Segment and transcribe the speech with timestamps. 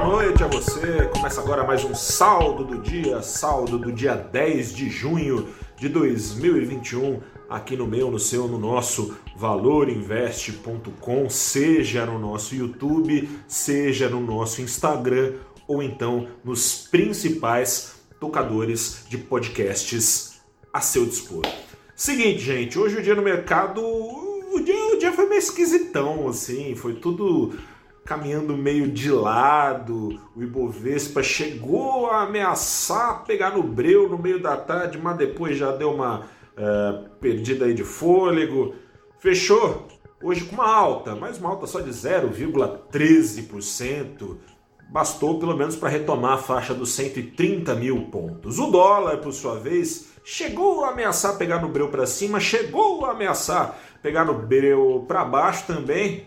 [0.00, 1.10] Boa noite a você.
[1.12, 7.20] Começa agora mais um saldo do dia, saldo do dia 10 de junho de 2021,
[7.50, 14.62] aqui no meu, no seu, no nosso valorinvest.com, seja no nosso YouTube, seja no nosso
[14.62, 15.34] Instagram
[15.68, 20.40] ou então nos principais tocadores de podcasts
[20.72, 21.42] a seu dispor.
[21.94, 26.74] Seguinte, gente, hoje o dia no mercado, o dia, o dia foi meio esquisitão, assim,
[26.74, 27.52] foi tudo
[28.04, 30.20] caminhando meio de lado.
[30.34, 35.70] O Ibovespa chegou a ameaçar pegar no breu no meio da tarde, mas depois já
[35.72, 38.74] deu uma uh, perdida aí de fôlego.
[39.18, 39.86] Fechou
[40.22, 44.36] hoje com uma alta, mas uma alta só de 0,13%.
[44.88, 48.58] Bastou pelo menos para retomar a faixa dos 130 mil pontos.
[48.58, 53.12] O dólar, por sua vez, chegou a ameaçar pegar no breu para cima, chegou a
[53.12, 56.26] ameaçar pegar no breu para baixo também,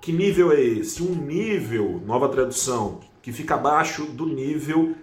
[0.01, 1.03] Que nível é esse?
[1.03, 4.95] Um nível, nova tradução, que fica abaixo do nível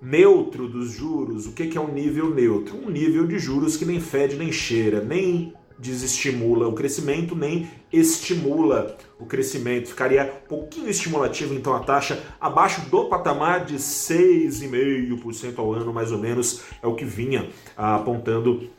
[0.00, 1.46] neutro dos juros.
[1.46, 2.76] O que é um nível neutro?
[2.76, 8.96] Um nível de juros que nem fede nem cheira, nem desestimula o crescimento, nem estimula
[9.18, 9.88] o crescimento.
[9.88, 16.12] Ficaria um pouquinho estimulativo, então, a taxa abaixo do patamar de 6,5% ao ano, mais
[16.12, 18.70] ou menos, é o que vinha apontando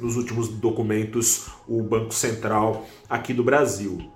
[0.00, 4.10] nos últimos documentos o Banco Central aqui do Brasil.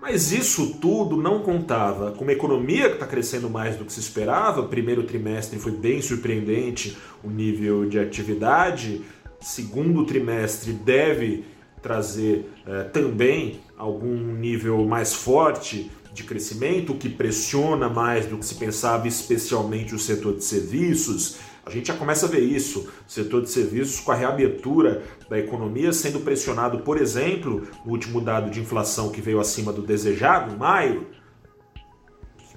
[0.00, 3.98] Mas isso tudo não contava com uma economia que está crescendo mais do que se
[3.98, 4.60] esperava.
[4.60, 9.02] O primeiro trimestre foi bem surpreendente o nível de atividade.
[9.40, 11.44] Segundo trimestre deve
[11.82, 18.54] trazer eh, também algum nível mais forte de crescimento, que pressiona mais do que se
[18.54, 21.38] pensava, especialmente o setor de serviços.
[21.68, 25.38] A gente já começa a ver isso, o setor de serviços com a reabertura da
[25.38, 30.54] economia sendo pressionado, por exemplo, no último dado de inflação que veio acima do desejado,
[30.54, 31.06] em maio,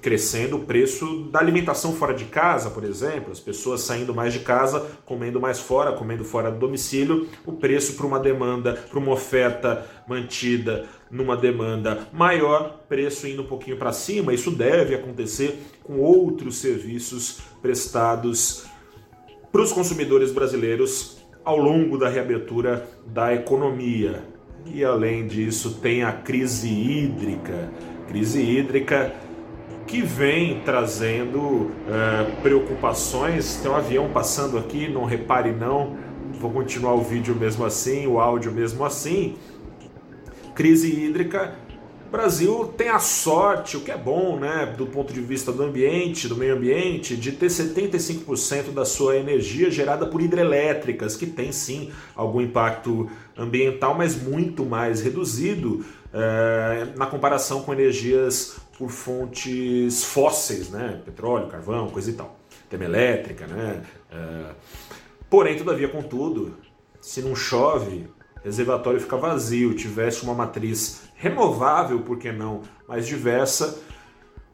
[0.00, 4.40] crescendo o preço da alimentação fora de casa, por exemplo, as pessoas saindo mais de
[4.40, 9.12] casa, comendo mais fora, comendo fora do domicílio, o preço para uma demanda, para uma
[9.12, 14.32] oferta mantida numa demanda maior, preço indo um pouquinho para cima.
[14.32, 18.71] Isso deve acontecer com outros serviços prestados
[19.52, 24.24] para os consumidores brasileiros ao longo da reabertura da economia.
[24.64, 27.70] E além disso, tem a crise hídrica.
[28.08, 29.12] Crise hídrica
[29.86, 31.70] que vem trazendo uh,
[32.42, 33.56] preocupações.
[33.56, 35.96] Tem um avião passando aqui, não repare não.
[36.40, 39.36] Vou continuar o vídeo mesmo assim, o áudio mesmo assim.
[40.54, 41.54] Crise hídrica
[42.12, 46.28] Brasil tem a sorte, o que é bom, né, do ponto de vista do ambiente,
[46.28, 51.90] do meio ambiente, de ter 75% da sua energia gerada por hidrelétricas, que tem sim
[52.14, 60.68] algum impacto ambiental, mas muito mais reduzido é, na comparação com energias por fontes fósseis,
[60.68, 62.38] né, petróleo, carvão, coisa e tal,
[62.68, 63.82] termoelétrica, né.
[64.10, 64.50] É,
[65.30, 66.58] porém, todavia, contudo,
[67.00, 68.06] se não chove,
[68.44, 73.80] reservatório fica vazio, tivesse uma matriz renovável, por que não, mas diversa,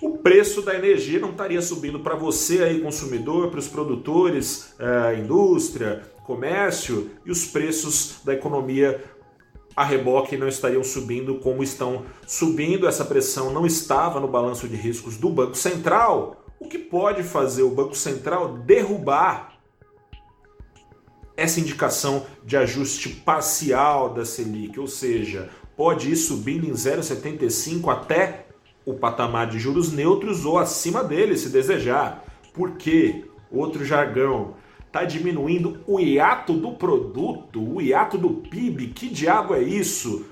[0.03, 5.19] o preço da energia não estaria subindo para você aí, consumidor, para os produtores, é,
[5.19, 9.03] indústria, comércio, e os preços da economia
[9.75, 12.87] a reboque não estariam subindo como estão subindo.
[12.87, 17.63] Essa pressão não estava no balanço de riscos do Banco Central, o que pode fazer
[17.63, 19.57] o Banco Central derrubar
[21.35, 25.49] essa indicação de ajuste parcial da Selic, ou seja,
[25.79, 28.47] pode ir subindo em 0,75 até
[28.85, 32.25] o patamar de juros neutros ou acima dele, se desejar.
[32.53, 33.27] Por quê?
[33.49, 34.55] Outro jargão.
[34.89, 38.89] Está diminuindo o hiato do produto, o hiato do PIB.
[38.89, 40.27] Que diabo é isso?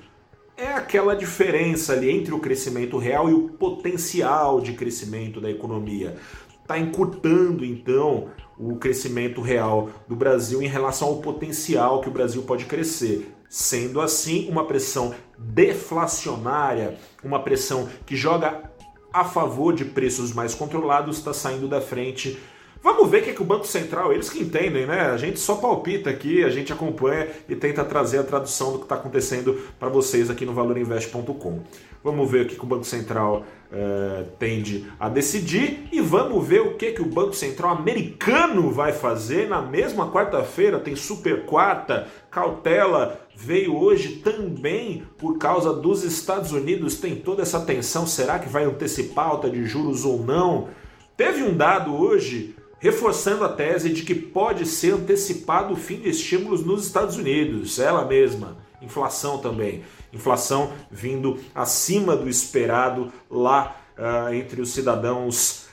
[0.56, 6.16] É aquela diferença ali entre o crescimento real e o potencial de crescimento da economia.
[6.60, 12.42] Está encurtando então o crescimento real do Brasil em relação ao potencial que o Brasil
[12.42, 13.32] pode crescer.
[13.48, 18.70] Sendo assim, uma pressão deflacionária, uma pressão que joga
[19.12, 22.38] a favor de preços mais controlados, está saindo da frente
[22.82, 25.00] Vamos ver o que, é que o Banco Central, eles que entendem, né?
[25.02, 28.84] A gente só palpita aqui, a gente acompanha e tenta trazer a tradução do que
[28.84, 31.60] está acontecendo para vocês aqui no valorinvest.com.
[32.04, 36.60] Vamos ver o que, que o Banco Central uh, tende a decidir e vamos ver
[36.60, 40.78] o que, que o Banco Central americano vai fazer na mesma quarta-feira.
[40.78, 46.96] Tem super quarta, cautela veio hoje também por causa dos Estados Unidos.
[46.96, 50.68] Tem toda essa tensão: será que vai antecipar alta de juros ou não?
[51.16, 52.54] Teve um dado hoje
[52.86, 57.80] reforçando a tese de que pode ser antecipado o fim de estímulos nos Estados Unidos,
[57.80, 58.56] ela mesma.
[58.80, 59.82] Inflação também.
[60.12, 65.66] Inflação vindo acima do esperado lá uh, entre os cidadãos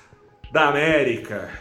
[0.51, 1.51] da América.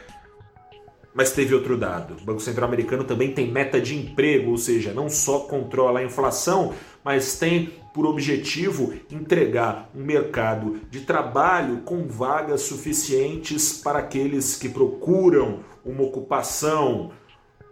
[1.12, 2.16] Mas teve outro dado.
[2.22, 6.04] O Banco Central Americano também tem meta de emprego, ou seja, não só controla a
[6.04, 6.72] inflação,
[7.04, 14.68] mas tem por objetivo entregar um mercado de trabalho com vagas suficientes para aqueles que
[14.68, 17.10] procuram uma ocupação.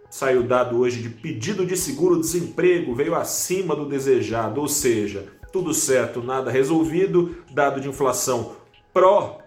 [0.09, 6.21] Saiu dado hoje de pedido de seguro-desemprego, veio acima do desejado, ou seja, tudo certo,
[6.21, 8.55] nada resolvido, dado de inflação
[8.93, 9.39] pró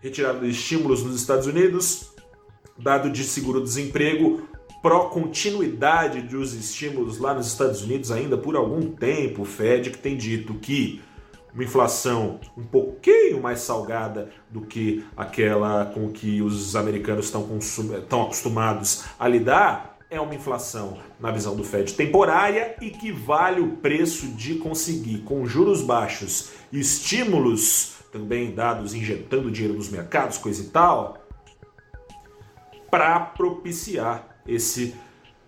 [0.00, 2.12] retirada de estímulos nos Estados Unidos,
[2.78, 4.42] dado de seguro-desemprego
[4.86, 9.42] pró-continuidade dos estímulos lá nos Estados Unidos ainda por algum tempo.
[9.42, 11.02] O Fed que tem dito que
[11.52, 18.22] uma inflação um pouquinho mais salgada do que aquela com que os americanos estão, estão
[18.22, 23.78] acostumados a lidar, é uma inflação, na visão do Fed, temporária e que vale o
[23.78, 30.68] preço de conseguir, com juros baixos, estímulos também dados injetando dinheiro nos mercados, coisa e
[30.68, 31.18] tal,
[32.88, 34.94] para propiciar esse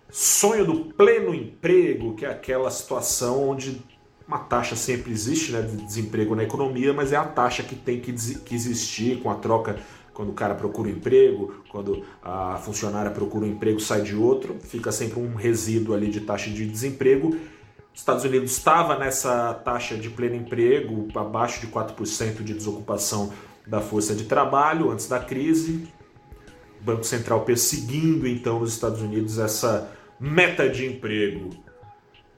[0.09, 3.81] sonho do pleno emprego, que é aquela situação onde
[4.27, 7.99] uma taxa sempre existe né, de desemprego na economia, mas é a taxa que tem
[7.99, 9.77] que, que existir com a troca
[10.13, 14.57] quando o cara procura um emprego, quando a funcionária procura um emprego, sai de outro,
[14.59, 17.29] fica sempre um resíduo ali de taxa de desemprego.
[17.93, 23.31] Os Estados Unidos estava nessa taxa de pleno emprego, abaixo de 4% de desocupação
[23.65, 25.87] da força de trabalho antes da crise,
[26.81, 31.49] Banco Central perseguindo então nos Estados Unidos essa meta de emprego.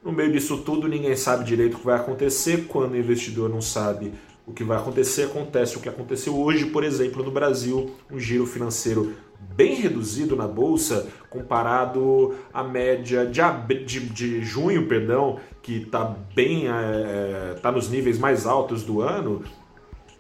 [0.04, 2.66] No meio disso tudo, ninguém sabe direito o que vai acontecer.
[2.68, 4.14] Quando o investidor não sabe
[4.46, 8.46] o que vai acontecer, acontece o que aconteceu hoje, por exemplo, no Brasil, um giro
[8.46, 9.16] financeiro
[9.56, 13.42] bem reduzido na bolsa comparado à média de,
[13.86, 19.44] de, de junho, perdão, que está bem é, tá nos níveis mais altos do ano.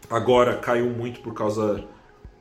[0.10, 1.84] Agora caiu muito por causa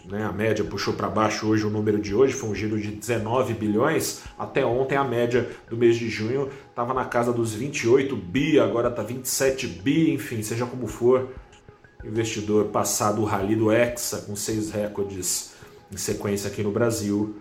[0.05, 2.91] né, a média puxou para baixo hoje o número de hoje, foi um giro de
[2.91, 4.23] 19 bilhões.
[4.39, 8.89] Até ontem a média do mês de junho estava na casa dos 28 bi, agora
[8.89, 11.29] está 27 bi, enfim, seja como for.
[12.05, 15.53] Investidor passado o rally do Hexa com seis recordes
[15.93, 17.37] em sequência aqui no Brasil.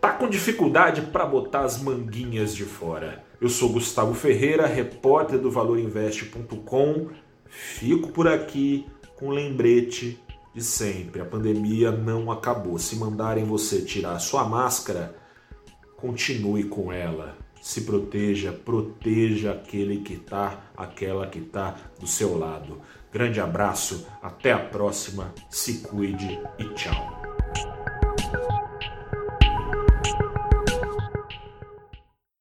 [0.00, 3.24] Tá com dificuldade para botar as manguinhas de fora.
[3.40, 7.08] Eu sou Gustavo Ferreira, repórter do valorinvest.com.
[7.48, 10.20] Fico por aqui com lembrete
[10.58, 11.22] de sempre.
[11.22, 12.78] A pandemia não acabou.
[12.78, 15.16] Se mandarem você tirar sua máscara,
[15.96, 17.36] continue com ela.
[17.62, 22.80] Se proteja, proteja aquele que está, aquela que está do seu lado.
[23.12, 27.17] Grande abraço, até a próxima, se cuide e tchau.